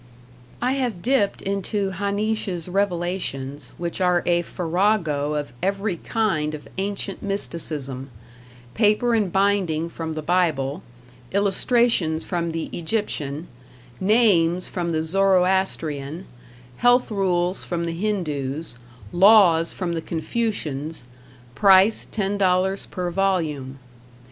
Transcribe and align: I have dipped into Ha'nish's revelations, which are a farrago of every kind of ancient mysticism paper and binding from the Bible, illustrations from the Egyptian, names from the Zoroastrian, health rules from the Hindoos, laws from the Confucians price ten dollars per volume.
I 0.63 0.71
have 0.71 1.03
dipped 1.03 1.43
into 1.43 1.91
Ha'nish's 1.91 2.67
revelations, 2.67 3.71
which 3.77 4.01
are 4.01 4.23
a 4.25 4.41
farrago 4.41 5.35
of 5.35 5.53
every 5.61 5.95
kind 5.95 6.55
of 6.55 6.67
ancient 6.79 7.21
mysticism 7.21 8.09
paper 8.73 9.13
and 9.13 9.31
binding 9.31 9.89
from 9.89 10.15
the 10.15 10.23
Bible, 10.23 10.81
illustrations 11.33 12.23
from 12.23 12.49
the 12.49 12.75
Egyptian, 12.75 13.47
names 13.99 14.69
from 14.69 14.91
the 14.91 15.03
Zoroastrian, 15.03 16.25
health 16.77 17.11
rules 17.11 17.63
from 17.63 17.83
the 17.85 17.93
Hindoos, 17.93 18.77
laws 19.11 19.71
from 19.71 19.93
the 19.93 20.01
Confucians 20.01 21.05
price 21.53 22.07
ten 22.09 22.39
dollars 22.39 22.87
per 22.87 23.11
volume. 23.11 23.77